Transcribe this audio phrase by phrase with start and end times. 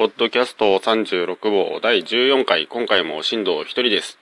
[0.00, 4.19] ポッドキャスト36号第14回今回も進藤一人です。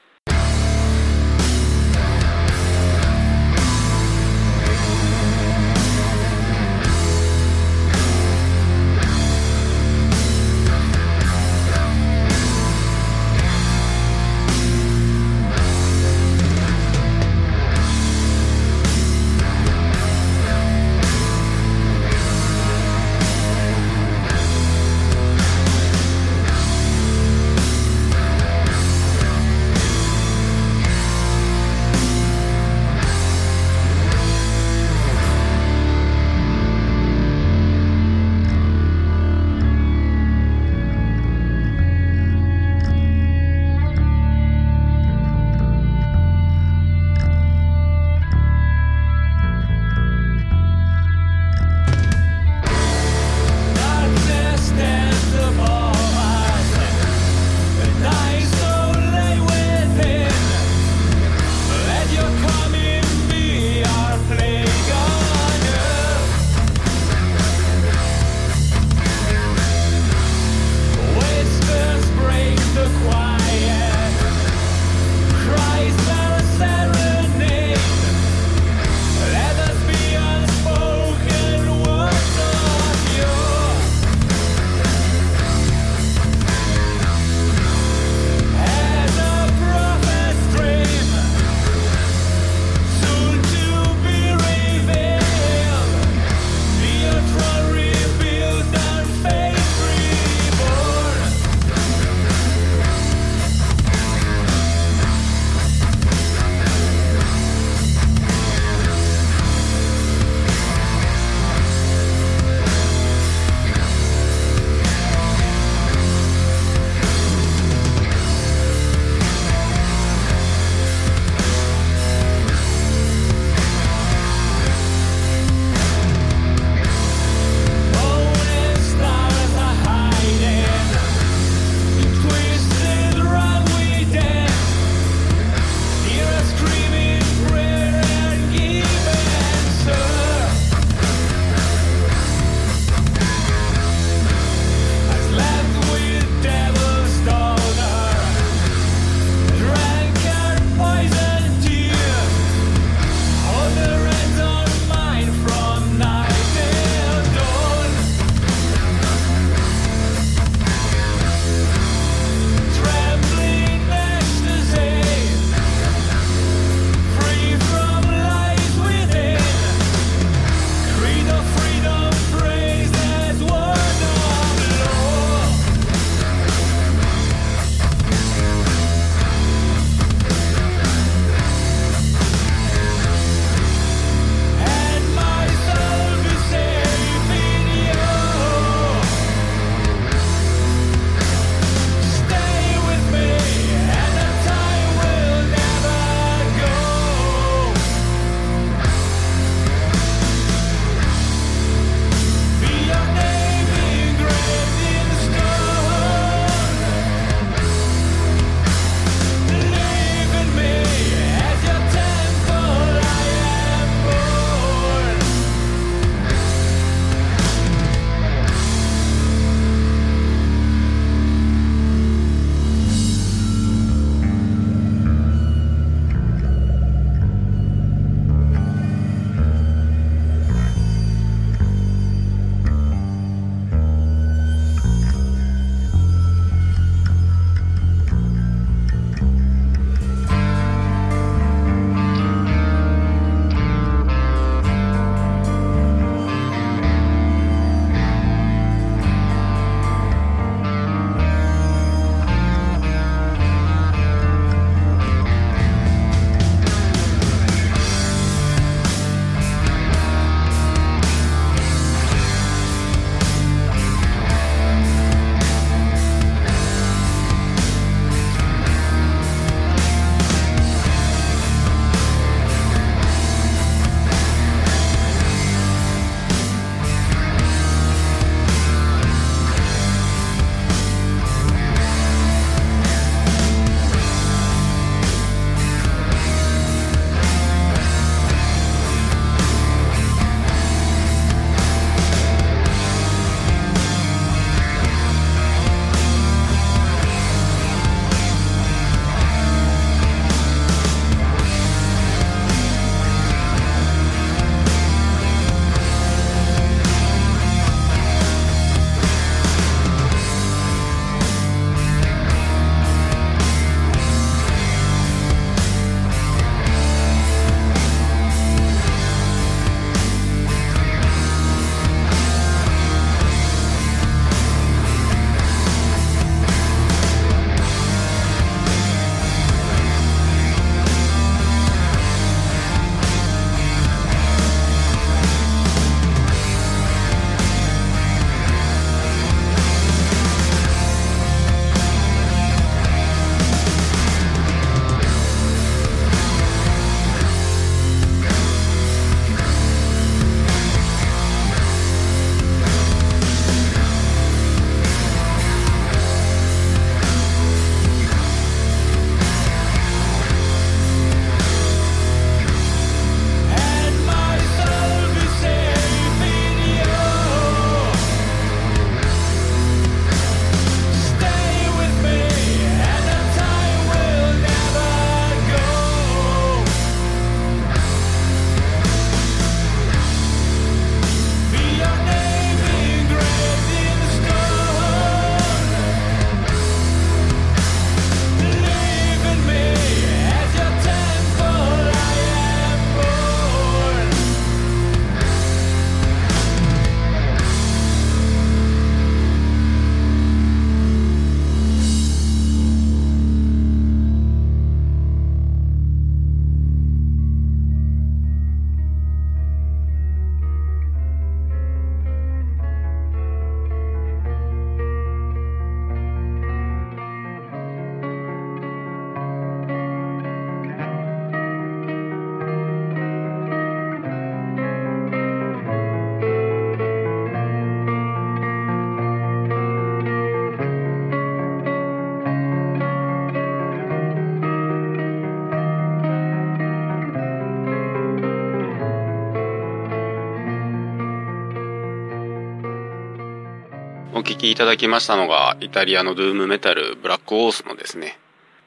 [444.29, 448.19] 聴きいただきましたのが、イタリアのドゥームメタル、ブラックオースのですね、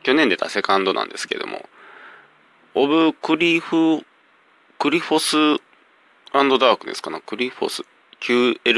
[0.02, 1.70] 去年出たセカンドなんですけども、
[2.74, 4.04] オブ・クリフ、
[4.80, 5.62] クリフォス
[6.34, 7.22] ダークですかな？
[7.22, 7.84] クリフォス。
[8.22, 8.72] QLIPHOTH。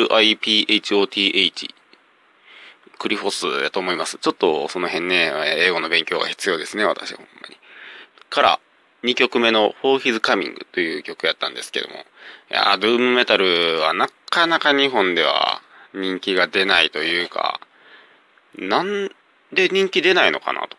[3.00, 4.18] クリフォスやと思います。
[4.18, 7.56] ちょっとその辺ね、英語の勉強が必要ですね、私ほんまに。
[8.30, 8.60] から、
[9.04, 12.00] 2曲目の For His Coming という曲やったんですけども、い
[12.50, 15.62] やー、ドゥームメタルはなかなか日本では
[15.94, 17.60] 人気が出ないというか、
[18.58, 19.10] なん
[19.52, 20.78] で人気出ないのかなと。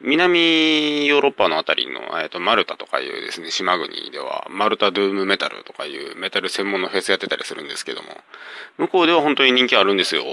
[0.00, 8.08] 南ヨーロッパのあたりの、えー、とマルタとかいうですね、島国では、マルタドゥームメタルとかいうメタル専門のフェスやってたりするんですけども、
[8.78, 10.24] 向こうでは本当に人気あるんですよ。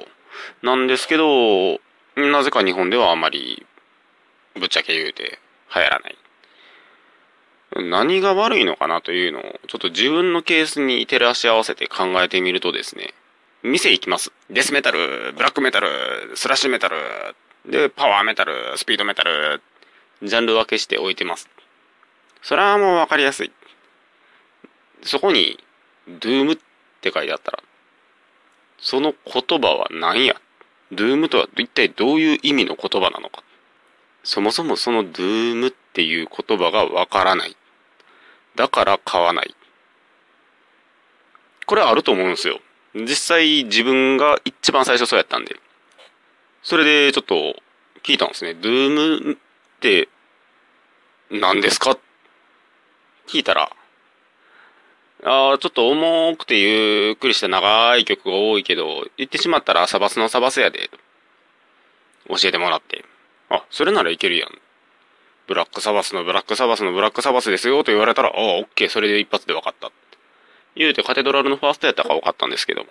[0.63, 1.79] なんですけど、
[2.15, 3.65] なぜか日本ではあまり、
[4.55, 5.39] ぶっちゃけ言うて
[5.75, 6.17] 流行らない。
[7.75, 13.13] 何が悪いのかなというのを、ちょっと自分のケースに照らし合わせて考えてみるとですね、
[13.63, 14.31] 店行きます。
[14.49, 16.95] デスメタル、ブラックメタル、スラッシュメタル、
[17.65, 19.61] で、パワーメタル、スピードメタル、
[20.23, 21.49] ジャンル分けして置いてます。
[22.41, 23.51] それはもう分かりやすい。
[25.03, 25.59] そこに、
[26.07, 26.57] ドゥームっ
[27.01, 27.63] て書いてあったら、
[28.77, 30.35] その言葉は何や？
[30.91, 33.43] ドゥームとは一体どういう意味の言葉なのか？
[34.23, 37.57] そもそもそのドゥームっていう言葉がわからない。
[38.55, 39.53] だから買わない。
[41.65, 42.59] これあると思うんですよ。
[42.95, 45.55] 実際自分が一番最初そうやったんで。
[46.63, 47.55] それでちょっと
[48.03, 48.53] 聞いたんですね。
[48.53, 49.37] ドゥームっ
[49.79, 50.09] て
[51.29, 51.97] 何ですか？
[53.27, 53.69] 聞いたら、
[55.23, 60.89] ああ、ちょっと重くてゆっくりした長い曲が多いけど、言ってしまったらサバスのサバスやで、
[62.27, 63.05] 教えてもらって。
[63.49, 64.49] あ、それならいけるやん。
[65.47, 69.91] ブラックサバスのブラックサバスのブラックサバスですよと言われたら、ああ、オッケー、それで一発で分かった。
[70.79, 72.89] 言うてカテドラルのファーストやったか分かったんですけども。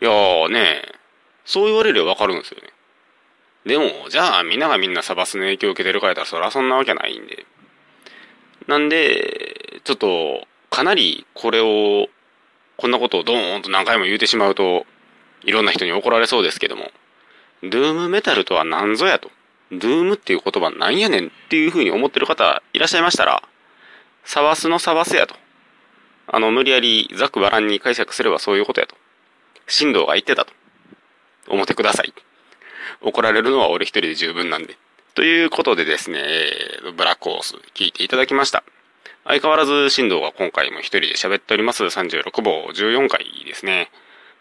[0.00, 0.82] いやーね、
[1.44, 2.70] そう言われれば分かるんですよね。
[3.66, 7.46] でも、じゃあみんながみんなサバスの影響を受けてるかやったらそりゃそんなわけないんで。
[8.66, 12.08] なんで、ちょっと、かなりこれを、
[12.78, 14.86] こんなことをドーンと何回も言うてしまうと、
[15.44, 16.90] いろんな人に怒られそうですけども、
[17.62, 19.30] ドゥームメタルとは何ぞやと。
[19.70, 23.42] ドゥームっていう言葉なんやねんっていうふうに思ってる方いらっしゃいましたら、
[24.24, 25.43] サバスのサバスやと。
[26.26, 28.96] あの、無理やりざくばらんに解釈すればそういうことやと。
[29.66, 30.52] 振動が言ってたと。
[31.48, 32.12] 思ってください。
[33.02, 34.76] 怒られるのは俺一人で十分なんで。
[35.14, 36.22] ということでですね、
[36.96, 38.64] ブラックホース聞いていただきました。
[39.24, 43.90] 相変わらず振動が今回も一人で喋っております36号14回ですね。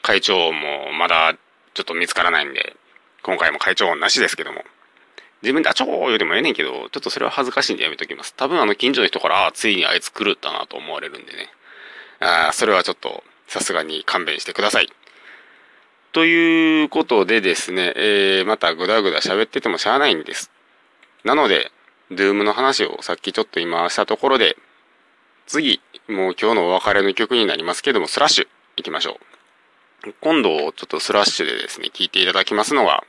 [0.02, 1.36] 会長もまだ
[1.74, 2.76] ちょっと見つからないんで、
[3.24, 4.64] 今回も会長なしですけども。
[5.42, 8.34] 自分であちょーよりもええねんけど、ちょっとそれは恥ずかしいんでやめときます。
[8.34, 11.50] 多分あの近所の人から、あついにあいつ狂ったなと思われるんでね。
[12.24, 14.90] あそれはちょっとさすがに勘弁してください。
[16.14, 20.52] ということでですね、えー、またぐだぐだ喋っててもしゃあないんです。
[21.24, 21.72] なので、
[22.12, 24.58] ドゥームの話をさっきちょっと今したところで、
[25.48, 29.18] 次、もう今日のお別れの曲になりますけども、スラッシュ行きましょ
[30.08, 30.14] う。
[30.22, 33.04] 今度、ちょっとスラッシュでですね、聴いていただきますのは、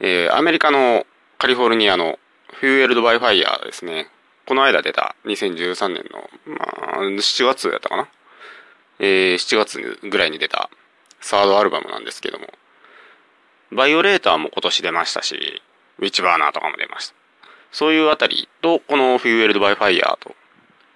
[0.00, 1.06] えー、アメリカの
[1.38, 2.18] カリフォルニアの
[2.52, 4.08] Fueled By Fire ですね。
[4.46, 8.08] この間出た2013年の、まあ、7月やったかな？
[9.00, 10.70] えー、7月ぐらいに出た
[11.20, 12.46] サードアルバムなんですけども、
[13.72, 15.62] Violator も今年出ましたし、
[15.98, 17.14] Witchburner とかも出ました。
[17.70, 20.34] そういうあたりと、この Fueled By Fire と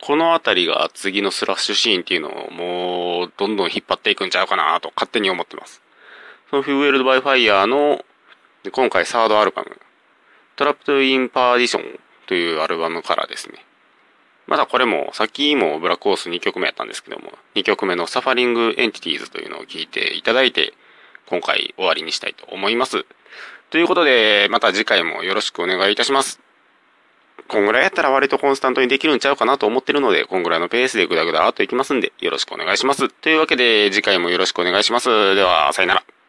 [0.01, 5.81] この辺りが次のスラッシュシーンっていうのをもうどんどん引っ張っていくんちゃうかなと勝手に思ってます。
[6.51, 8.05] その Fueled By Fire の
[8.73, 9.79] 今回サードアルバム、
[10.57, 13.65] Trapped in Perdition というアルバムからですね。
[14.47, 20.75] まだこれも、さっきもブラックホース2曲目やったんですけども、2曲目の Suffering Entities というのを聞いていただいて、
[21.27, 23.05] 今回終わりにしたいと思います。
[23.71, 26.41] ということで、また次回もよろしくお願いいたします。
[27.49, 33.09] こんぐらいやったら割とコンスタントにできるんちゃうかなと思ってるので、こんぐらいのペースでグダグダーっといきますんで、よろしくお願いします。
[33.09, 35.35] というわけで、次回もよろしくお願いします。
[35.35, 36.22] では、さよなら。